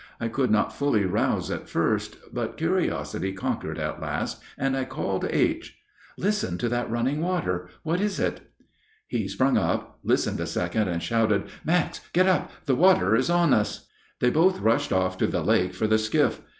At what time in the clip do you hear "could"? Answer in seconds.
0.29-0.49